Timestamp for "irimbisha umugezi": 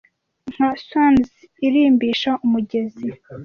1.65-3.07